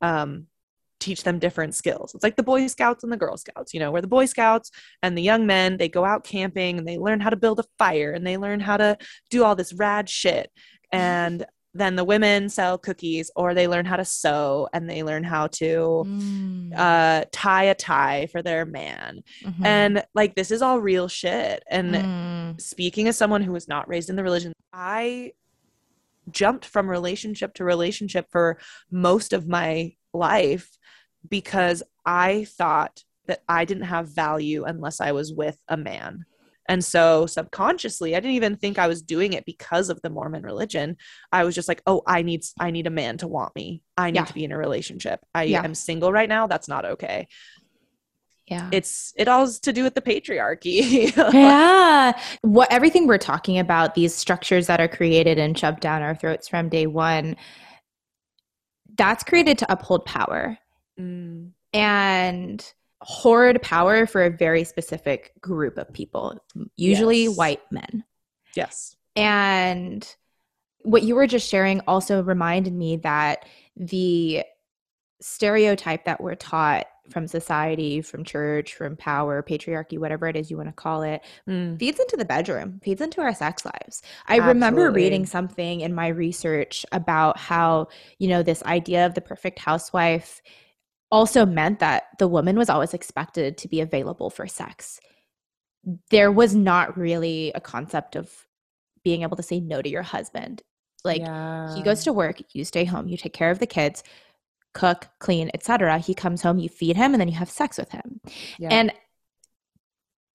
[0.00, 0.46] um
[1.00, 2.14] teach them different skills.
[2.14, 4.70] It's like the Boy Scouts and the Girl Scouts, you know, where the Boy Scouts
[5.02, 7.64] and the young men, they go out camping and they learn how to build a
[7.78, 8.96] fire and they learn how to
[9.28, 10.50] do all this rad shit.
[10.90, 15.24] And then the women sell cookies or they learn how to sew and they learn
[15.24, 16.72] how to mm.
[16.74, 19.66] uh, tie a tie for their man mm-hmm.
[19.66, 22.60] and like this is all real shit and mm.
[22.60, 25.32] speaking as someone who was not raised in the religion i
[26.30, 28.58] jumped from relationship to relationship for
[28.90, 30.78] most of my life
[31.28, 36.24] because i thought that i didn't have value unless i was with a man
[36.68, 40.42] and so subconsciously, I didn't even think I was doing it because of the Mormon
[40.42, 40.96] religion.
[41.30, 43.82] I was just like, "Oh, I need I need a man to want me.
[43.96, 44.24] I need yeah.
[44.24, 45.20] to be in a relationship.
[45.34, 45.62] I yeah.
[45.62, 46.46] am single right now.
[46.46, 47.28] That's not okay."
[48.46, 48.68] Yeah.
[48.72, 51.14] It's it all has to do with the patriarchy.
[51.32, 52.18] yeah.
[52.42, 56.48] What everything we're talking about, these structures that are created and shoved down our throats
[56.48, 57.36] from day one,
[58.96, 60.58] that's created to uphold power.
[61.00, 61.52] Mm.
[61.72, 62.74] And
[63.04, 66.38] hoard power for a very specific group of people,
[66.76, 67.36] usually yes.
[67.36, 68.04] white men.
[68.56, 68.96] Yes.
[69.14, 70.06] And
[70.82, 74.44] what you were just sharing also reminded me that the
[75.20, 80.56] stereotype that we're taught from society, from church, from power, patriarchy, whatever it is you
[80.56, 81.78] want to call it, mm.
[81.78, 84.02] feeds into the bedroom, feeds into our sex lives.
[84.26, 84.48] I Absolutely.
[84.48, 87.88] remember reading something in my research about how,
[88.18, 90.40] you know, this idea of the perfect housewife
[91.10, 95.00] also meant that the woman was always expected to be available for sex.
[96.10, 98.46] There was not really a concept of
[99.04, 100.62] being able to say no to your husband.
[101.04, 101.74] Like yeah.
[101.74, 104.02] he goes to work, you stay home, you take care of the kids,
[104.72, 105.98] cook, clean, etc.
[105.98, 108.20] He comes home, you feed him and then you have sex with him.
[108.58, 108.70] Yeah.
[108.70, 108.92] And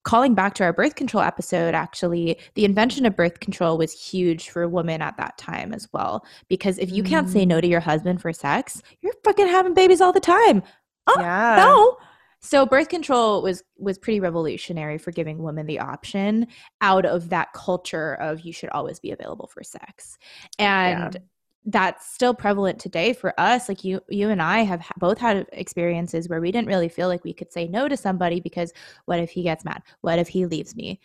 [0.02, 4.50] calling back to our birth control episode, actually, the invention of birth control was huge
[4.50, 6.24] for women at that time as well.
[6.48, 7.08] Because if you mm.
[7.08, 10.62] can't say no to your husband for sex, you're fucking having babies all the time.
[11.06, 11.56] Oh, yeah.
[11.58, 11.96] no.
[12.42, 16.46] So birth control was was pretty revolutionary for giving women the option
[16.80, 20.16] out of that culture of you should always be available for sex.
[20.58, 21.20] And yeah
[21.66, 26.28] that's still prevalent today for us like you you and i have both had experiences
[26.28, 28.72] where we didn't really feel like we could say no to somebody because
[29.04, 30.98] what if he gets mad what if he leaves me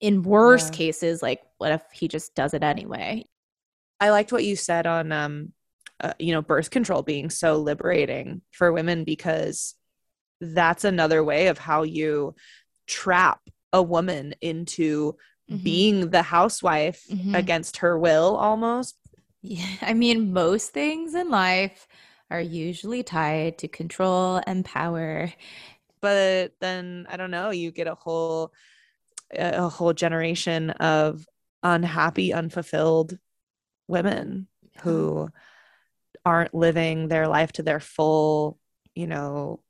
[0.00, 0.78] in worst yeah.
[0.78, 3.24] cases like what if he just does it anyway
[4.00, 5.52] i liked what you said on um
[6.00, 9.74] uh, you know birth control being so liberating for women because
[10.40, 12.34] that's another way of how you
[12.86, 13.40] trap
[13.72, 15.12] a woman into
[15.50, 15.62] mm-hmm.
[15.62, 17.34] being the housewife mm-hmm.
[17.34, 18.96] against her will almost
[19.46, 21.86] yeah, I mean, most things in life
[22.30, 25.32] are usually tied to control and power.
[26.00, 28.52] But then I don't know, you get a whole
[29.34, 31.26] a whole generation of
[31.62, 33.18] unhappy, unfulfilled
[33.88, 34.82] women yeah.
[34.82, 35.28] who
[36.24, 38.58] aren't living their life to their full,
[38.94, 39.60] you know,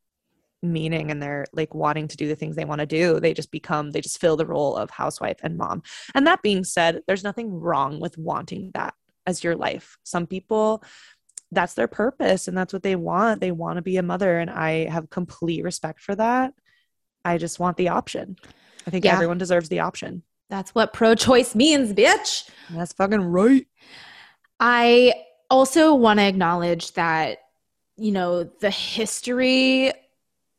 [0.62, 3.20] meaning and they're like wanting to do the things they want to do.
[3.20, 5.82] They just become, they just fill the role of housewife and mom.
[6.14, 8.94] And that being said, there's nothing wrong with wanting that
[9.26, 9.98] as your life.
[10.04, 10.82] Some people
[11.52, 13.40] that's their purpose and that's what they want.
[13.40, 16.52] They want to be a mother and I have complete respect for that.
[17.24, 18.36] I just want the option.
[18.86, 19.14] I think yeah.
[19.14, 20.22] everyone deserves the option.
[20.48, 22.48] That's what pro-choice means, bitch.
[22.70, 23.66] That's fucking right.
[24.60, 25.14] I
[25.50, 27.38] also want to acknowledge that
[27.96, 29.92] you know the history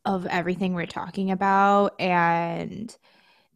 [0.06, 2.96] of everything we're talking about and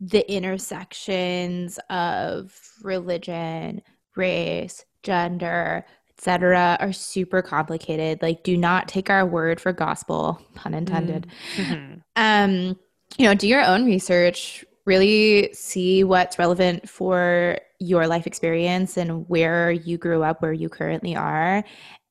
[0.01, 3.81] the intersections of religion,
[4.15, 5.85] race, gender,
[6.17, 6.77] etc.
[6.79, 8.21] are super complicated.
[8.21, 11.27] Like do not take our word for gospel, pun intended.
[11.55, 11.99] Mm-hmm.
[12.15, 12.79] Um,
[13.17, 19.27] you know, do your own research, really see what's relevant for your life experience and
[19.27, 21.63] where you grew up, where you currently are,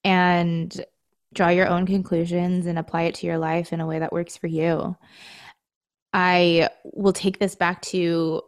[0.05, 0.85] and
[1.33, 4.37] draw your own conclusions and apply it to your life in a way that works
[4.37, 4.97] for you.
[6.13, 8.43] I will take this back to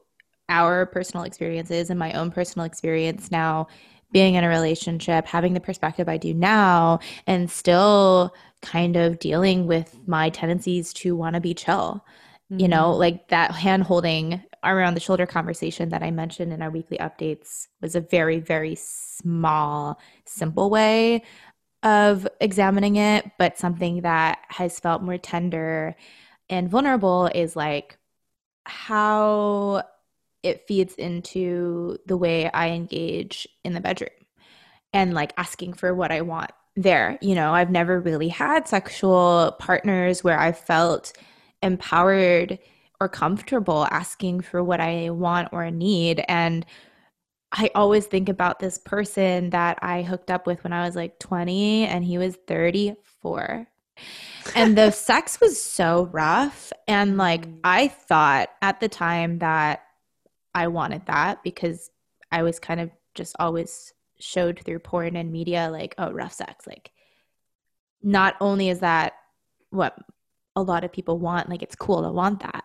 [0.49, 3.69] our personal experiences and my own personal experience now
[4.13, 9.67] being in a relationship, having the perspective I do now, and still kind of dealing
[9.67, 12.05] with my tendencies to want to be chill.
[12.51, 12.61] Mm-hmm.
[12.61, 13.01] You know, mm-hmm.
[13.01, 16.99] like that hand holding arm around the shoulder conversation that I mentioned in our weekly
[16.99, 21.23] updates was a very, very small, simple way
[21.83, 25.97] of examining it, but something that has felt more tender
[26.49, 27.99] and vulnerable is like
[28.65, 29.83] how
[30.43, 34.11] it feeds into the way I engage in the bedroom
[34.93, 37.19] and like asking for what I want there.
[37.21, 41.13] You know, I've never really had sexual partners where I felt
[41.63, 42.59] empowered
[43.01, 46.25] or comfortable asking for what I want or need.
[46.29, 46.65] And
[47.53, 51.19] I always think about this person that I hooked up with when I was like
[51.19, 53.67] 20 and he was 34.
[54.55, 56.73] And the sex was so rough.
[56.89, 57.59] And like, mm.
[57.65, 59.83] I thought at the time that
[60.55, 61.91] I wanted that because
[62.31, 66.67] I was kind of just always showed through porn and media, like, oh, rough sex.
[66.67, 66.93] Like,
[68.03, 69.15] not only is that
[69.71, 69.97] what
[70.55, 72.65] a lot of people want, like, it's cool to want that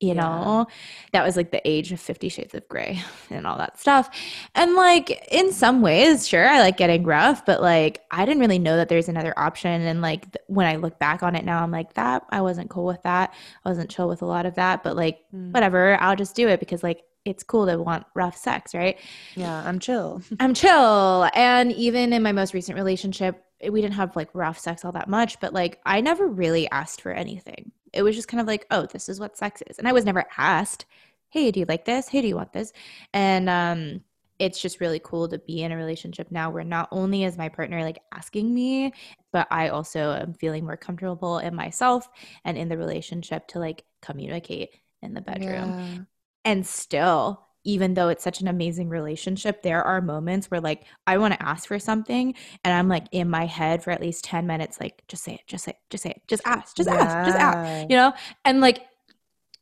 [0.00, 0.14] you yeah.
[0.14, 0.66] know?
[1.12, 4.10] That was like the age of 50 shades of gray and all that stuff.
[4.54, 8.58] And like in some ways sure i like getting rough but like i didn't really
[8.58, 9.82] know that there's another option.
[9.82, 12.70] And like th- when i look back on it now i'm like that i wasn't
[12.70, 13.32] cool with that.
[13.64, 14.82] I wasn't chill with a lot of that.
[14.82, 15.52] But like mm.
[15.52, 18.98] whatever i'll just do it because like it's cool to want rough sex right?
[19.36, 20.22] Yeah i'm chill.
[20.40, 21.28] I'm chill.
[21.34, 25.08] And even in my most recent relationship we didn't have like rough sex all that
[25.08, 28.66] much but like i never really asked for anything it was just kind of like,
[28.70, 29.78] oh, this is what sex is.
[29.78, 30.86] And I was never asked,
[31.30, 32.08] hey, do you like this?
[32.08, 32.72] Hey, do you want this?
[33.12, 34.00] And um,
[34.38, 37.48] it's just really cool to be in a relationship now where not only is my
[37.48, 38.92] partner like asking me,
[39.32, 42.08] but I also am feeling more comfortable in myself
[42.44, 44.70] and in the relationship to like communicate
[45.02, 45.78] in the bedroom.
[45.78, 45.98] Yeah.
[46.44, 51.18] And still, even though it's such an amazing relationship, there are moments where like I
[51.18, 54.46] want to ask for something and I'm like in my head for at least 10
[54.46, 56.96] minutes, like, just say it, just say it, just say it, just ask, just yeah.
[56.96, 58.12] ask, just ask, you know?
[58.44, 58.86] And like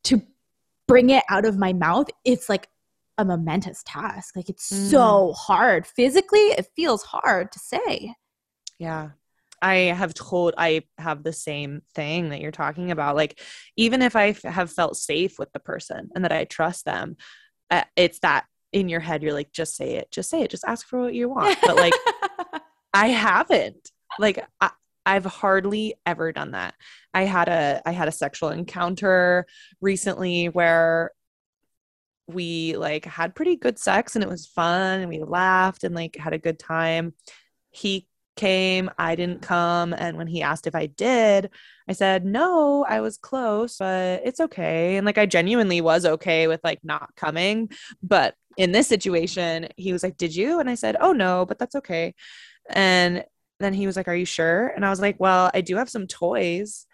[0.04, 0.22] to
[0.86, 2.68] bring it out of my mouth, it's like
[3.18, 4.36] a momentous task.
[4.36, 4.90] Like it's mm.
[4.90, 5.86] so hard.
[5.86, 8.14] Physically, it feels hard to say.
[8.78, 9.10] Yeah.
[9.60, 13.16] I have told I have the same thing that you're talking about.
[13.16, 13.40] Like,
[13.76, 17.16] even if I f- have felt safe with the person and that I trust them,
[17.70, 20.64] uh, it's that in your head you're like just say it just say it just
[20.66, 21.58] ask for what you want.
[21.62, 21.94] But like
[22.94, 23.90] i haven't.
[24.18, 24.70] Like I,
[25.06, 26.74] i've hardly ever done that.
[27.14, 29.46] I had a i had a sexual encounter
[29.80, 31.12] recently where
[32.28, 36.16] we like had pretty good sex and it was fun and we laughed and like
[36.16, 37.14] had a good time.
[37.70, 38.06] He
[38.38, 39.92] came, I didn't come.
[39.92, 41.50] And when he asked if I did,
[41.88, 44.96] I said, no, I was close, but it's okay.
[44.96, 47.70] And like, I genuinely was okay with like not coming.
[48.02, 50.60] But in this situation, he was like, did you?
[50.60, 52.14] And I said, oh, no, but that's okay.
[52.70, 53.24] And
[53.58, 54.68] then he was like, are you sure?
[54.68, 56.86] And I was like, well, I do have some toys.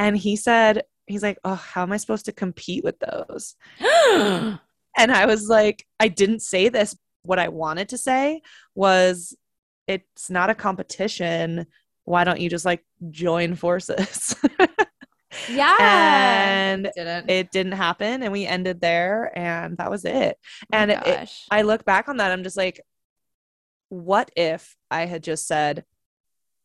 [0.00, 3.54] And he said, he's like, oh, how am I supposed to compete with those?
[3.80, 4.58] and
[5.12, 6.96] I was like, I didn't say this.
[7.22, 8.42] What I wanted to say
[8.74, 9.36] was,
[9.86, 11.66] it's not a competition
[12.06, 14.34] why don't you just like join forces?
[15.50, 15.76] Yeah.
[15.78, 17.30] And didn't.
[17.30, 20.38] it didn't happen and we ended there and that was it.
[20.40, 22.80] Oh and it, i look back on that i'm just like
[23.90, 25.84] what if i had just said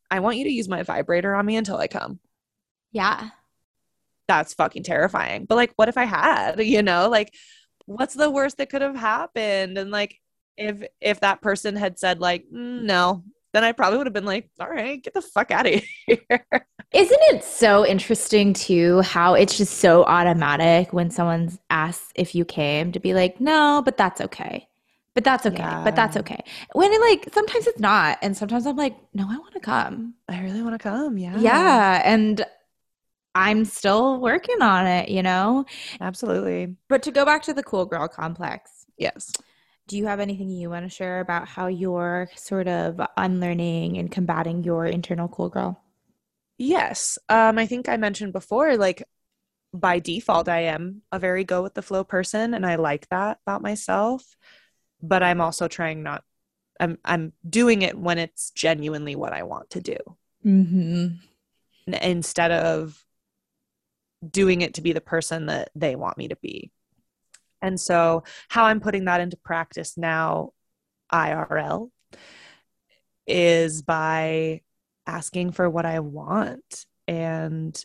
[0.09, 2.19] i want you to use my vibrator on me until i come.
[2.93, 3.29] Yeah.
[4.27, 5.45] That's fucking terrifying.
[5.45, 7.09] But like what if i had you know?
[7.09, 7.33] Like
[7.85, 9.77] what's the worst that could have happened?
[9.77, 10.20] And like
[10.57, 13.23] if if that person had said like mm, no
[13.53, 16.45] then i probably would have been like all right get the fuck out of here
[16.93, 22.45] isn't it so interesting too how it's just so automatic when someone asks if you
[22.45, 24.67] came to be like no but that's okay
[25.13, 25.57] But that's okay.
[25.63, 25.83] Yeah.
[25.83, 26.39] But that's okay.
[26.73, 28.17] When it like sometimes it's not.
[28.21, 30.15] And sometimes I'm like, no, I want to come.
[30.29, 31.17] I really want to come.
[31.17, 31.37] Yeah.
[31.37, 32.01] Yeah.
[32.05, 32.45] And
[33.35, 35.65] I'm still working on it, you know?
[35.99, 36.75] Absolutely.
[36.89, 38.85] But to go back to the cool girl complex.
[38.97, 39.31] Yes.
[39.87, 44.11] Do you have anything you want to share about how you're sort of unlearning and
[44.11, 45.81] combating your internal cool girl?
[46.57, 47.17] Yes.
[47.27, 49.03] Um, I think I mentioned before, like
[49.73, 53.39] by default, I am a very go with the flow person, and I like that
[53.45, 54.37] about myself.
[55.01, 56.23] But I'm also trying not.
[56.79, 59.97] I'm I'm doing it when it's genuinely what I want to do,
[60.45, 61.93] mm-hmm.
[61.93, 63.03] instead of
[64.27, 66.71] doing it to be the person that they want me to be.
[67.61, 70.51] And so, how I'm putting that into practice now,
[71.11, 71.89] IRL,
[73.27, 74.61] is by
[75.05, 77.83] asking for what I want and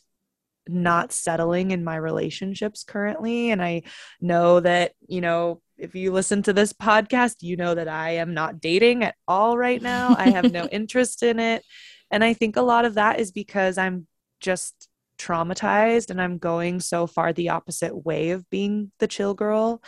[0.68, 3.50] not settling in my relationships currently.
[3.50, 3.82] And I
[4.20, 8.34] know that, you know, if you listen to this podcast, you know that I am
[8.34, 10.14] not dating at all right now.
[10.18, 11.64] I have no interest in it.
[12.10, 14.06] And I think a lot of that is because I'm
[14.40, 14.88] just
[15.18, 19.82] traumatized and I'm going so far the opposite way of being the chill girl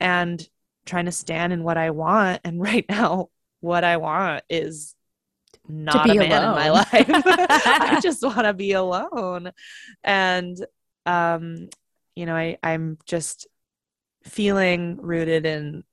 [0.00, 0.46] and
[0.86, 2.40] trying to stand in what I want.
[2.44, 3.28] And right now,
[3.60, 4.94] what I want is
[5.68, 6.48] not a man alone.
[6.48, 6.86] in my life.
[7.08, 9.52] I just want to be alone.
[10.02, 10.56] And
[11.06, 11.68] um,
[12.14, 13.46] you know, I, I'm just
[14.24, 15.84] feeling rooted in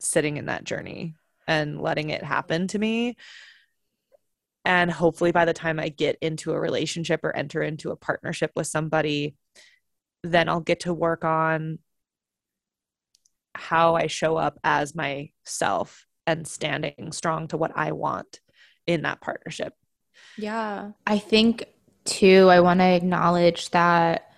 [0.00, 1.14] sitting in that journey
[1.46, 3.16] and letting it happen to me.
[4.64, 8.52] And hopefully by the time I get into a relationship or enter into a partnership
[8.54, 9.36] with somebody,
[10.22, 11.78] then I'll get to work on
[13.54, 18.40] how I show up as myself and standing strong to what I want
[18.86, 19.74] in that partnership.
[20.36, 20.92] Yeah.
[21.06, 21.64] I think
[22.04, 24.30] too, I want to acknowledge that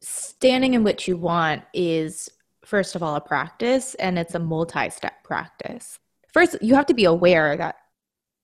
[0.00, 2.28] standing in what you want is,
[2.64, 5.98] first of all, a practice and it's a multi step practice.
[6.32, 7.76] First, you have to be aware that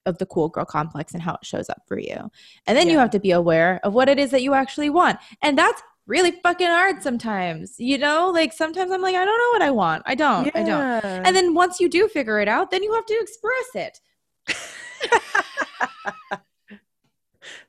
[0.07, 2.31] of the cool girl complex and how it shows up for you.
[2.67, 2.95] And then yeah.
[2.95, 5.19] you have to be aware of what it is that you actually want.
[5.43, 7.75] And that's really fucking hard sometimes.
[7.79, 10.03] You know, like sometimes I'm like I don't know what I want.
[10.07, 10.47] I don't.
[10.47, 10.53] Yeah.
[10.55, 11.27] I don't.
[11.27, 14.01] And then once you do figure it out, then you have to express it.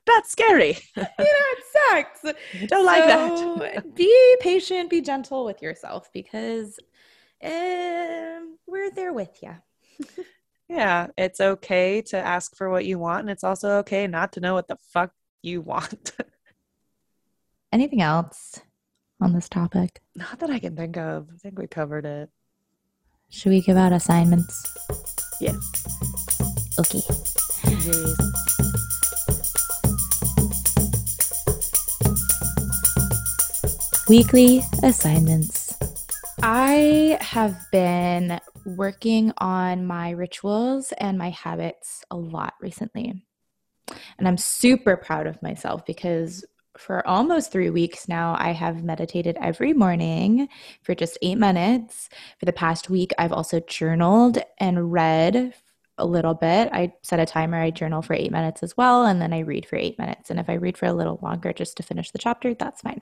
[0.06, 0.78] That's scary.
[0.96, 2.24] you know, it sucks.
[2.24, 3.94] I don't so like that.
[3.94, 6.78] be patient, be gentle with yourself because
[7.42, 9.56] um, we're there with you.
[10.68, 14.40] Yeah, it's okay to ask for what you want, and it's also okay not to
[14.40, 15.12] know what the fuck
[15.42, 16.12] you want.
[17.72, 18.60] Anything else
[19.20, 20.00] on this topic?
[20.14, 21.28] Not that I can think of.
[21.32, 22.30] I think we covered it.
[23.30, 24.64] Should we give out assignments?
[25.40, 25.56] Yeah.
[26.78, 27.02] Okay.
[34.08, 35.63] Weekly assignments.
[36.46, 43.24] I have been working on my rituals and my habits a lot recently.
[44.18, 46.44] And I'm super proud of myself because
[46.76, 50.48] for almost three weeks now, I have meditated every morning
[50.82, 52.10] for just eight minutes.
[52.38, 55.54] For the past week, I've also journaled and read
[55.96, 56.68] a little bit.
[56.74, 59.64] I set a timer, I journal for eight minutes as well, and then I read
[59.64, 60.28] for eight minutes.
[60.28, 63.00] And if I read for a little longer just to finish the chapter, that's fine.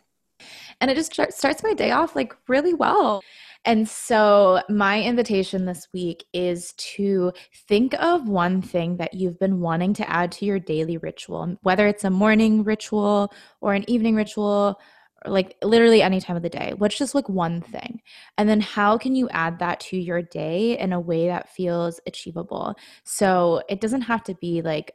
[0.80, 3.22] And it just starts my day off like really well.
[3.64, 7.32] And so, my invitation this week is to
[7.68, 11.86] think of one thing that you've been wanting to add to your daily ritual, whether
[11.86, 14.80] it's a morning ritual or an evening ritual
[15.24, 16.72] or like literally any time of the day.
[16.76, 18.00] What's just like one thing?
[18.36, 22.00] And then how can you add that to your day in a way that feels
[22.06, 22.74] achievable?
[23.04, 24.92] So it doesn't have to be like,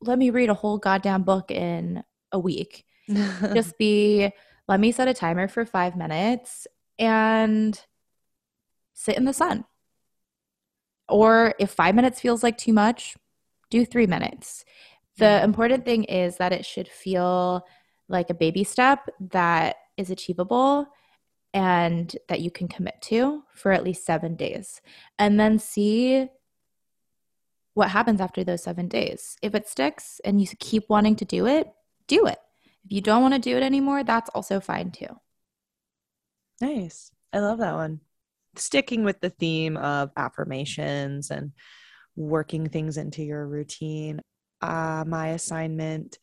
[0.00, 2.84] let me read a whole goddamn book in a week.
[3.08, 4.30] just be,
[4.68, 6.66] let me set a timer for five minutes
[6.98, 7.80] and
[8.92, 9.64] sit in the sun.
[11.08, 13.16] Or if five minutes feels like too much,
[13.70, 14.64] do three minutes.
[15.16, 15.44] The mm.
[15.44, 17.66] important thing is that it should feel
[18.08, 20.86] like a baby step that is achievable
[21.54, 24.80] and that you can commit to for at least seven days.
[25.18, 26.28] And then see
[27.74, 29.36] what happens after those seven days.
[29.40, 31.68] If it sticks and you keep wanting to do it,
[32.06, 32.38] do it.
[32.84, 35.18] If you don't want to do it anymore, that's also fine too.
[36.60, 37.10] Nice.
[37.32, 38.00] I love that one.
[38.56, 41.52] Sticking with the theme of affirmations and
[42.16, 44.20] working things into your routine.
[44.60, 46.18] Uh, my assignment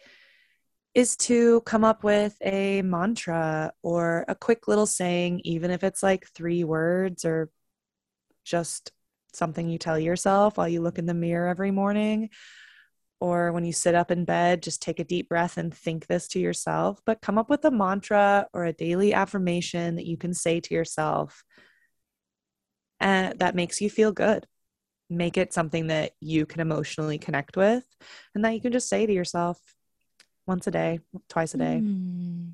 [0.94, 6.02] is to come up with a mantra or a quick little saying, even if it's
[6.02, 7.50] like three words or
[8.46, 8.92] just
[9.34, 12.30] something you tell yourself while you look in the mirror every morning.
[13.20, 16.28] Or when you sit up in bed, just take a deep breath and think this
[16.30, 17.00] to yourself.
[17.06, 20.74] But come up with a mantra or a daily affirmation that you can say to
[20.74, 21.44] yourself
[23.00, 24.48] and that makes you feel good.
[25.10, 27.86] Make it something that you can emotionally connect with
[28.34, 29.60] and that you can just say to yourself
[30.48, 31.00] once a day,
[31.30, 31.82] twice a day.
[31.84, 32.54] Mm.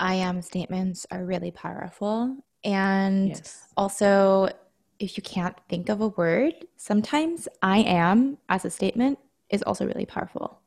[0.00, 2.36] I am statements are really powerful.
[2.64, 3.68] And Yes.
[3.76, 4.48] also,
[4.98, 9.18] if you can't think of a word, sometimes I am as a statement
[9.50, 10.60] is also really powerful.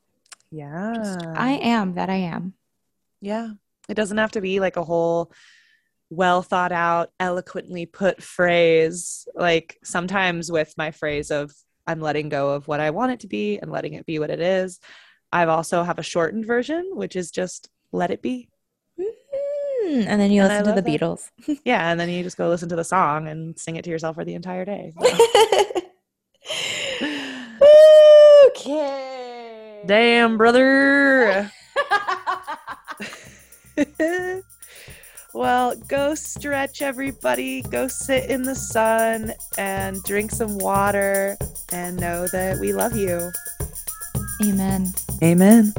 [0.52, 0.94] Yeah.
[0.96, 2.54] Just, I am that I am.
[3.22, 3.52] Yeah.
[3.88, 5.32] It doesn't have to be like a whole
[6.10, 9.28] well thought out, eloquently put phrase.
[9.36, 11.52] Like sometimes with my phrase of
[11.88, 14.30] I'm letting go of what I want it to be and letting it be what
[14.30, 14.80] it is.
[15.32, 18.50] I've also have a shortened version, which is just let it be.
[19.00, 21.02] Mm, And then you And I listen to the that.
[21.02, 21.30] Beatles.
[21.66, 21.90] Yeah.
[21.90, 24.26] And then you just go listen to the song and sing it to yourself for
[24.26, 24.94] the entire day.
[28.62, 29.82] okay.
[29.86, 31.52] Damn, brother.
[35.34, 37.62] well, go stretch, everybody.
[37.64, 41.38] Go sit in the sun and drink some water
[41.72, 43.32] and know that we love you.
[44.46, 44.94] Amen.
[45.24, 45.74] Amen.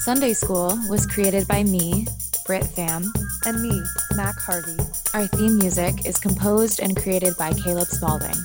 [0.00, 2.06] Sunday School was created by me,
[2.46, 3.06] Britt Pham.
[3.46, 3.82] And me,
[4.16, 4.76] Mak Harvey.
[5.12, 8.36] Our theme music is composed and created by Caleb Spalding.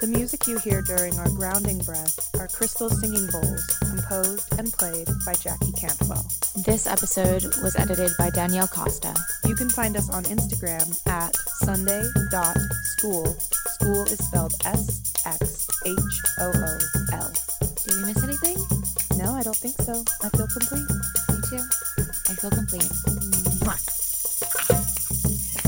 [0.00, 5.06] The music you hear during our grounding breath are crystal singing bowls, composed and played
[5.24, 6.26] by Jackie Cantwell.
[6.56, 9.14] This episode was edited by Danielle Costa.
[9.46, 13.36] You can find us on Instagram at sunday.school.
[13.78, 15.98] School is spelled S X H
[16.40, 16.78] O O
[17.12, 17.32] L.
[17.60, 18.56] Did we miss anything?
[19.16, 20.02] No, I don't think so.
[20.24, 20.90] I feel complete.
[21.30, 21.64] Me too.
[22.28, 22.90] I feel complete.
[23.62, 24.99] Mwah.